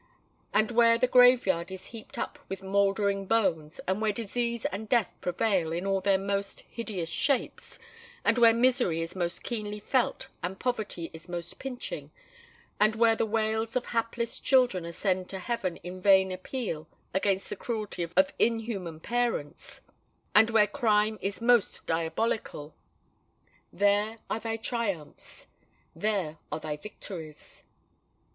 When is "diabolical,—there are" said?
21.85-24.39